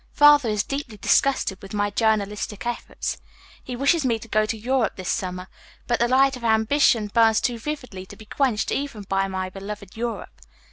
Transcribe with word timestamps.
Father 0.13 0.49
is 0.49 0.63
deeply 0.63 0.97
disgusted 0.97 1.61
with 1.61 1.75
my 1.75 1.91
journalistic 1.91 2.65
efforts. 2.65 3.19
He 3.63 3.75
wished 3.75 4.03
me 4.03 4.17
to 4.17 4.27
go 4.27 4.47
to 4.47 4.57
Europe 4.57 4.95
this 4.95 5.11
summer, 5.11 5.47
but 5.85 5.99
the 5.99 6.07
light 6.07 6.35
of 6.35 6.43
ambition 6.43 7.05
burns 7.13 7.39
too 7.39 7.59
vividly 7.59 8.07
to 8.07 8.15
be 8.15 8.25
quenched 8.25 8.71
even 8.71 9.03
by 9.03 9.27
my 9.27 9.51
beloved 9.51 9.95
Europe. 9.95 10.41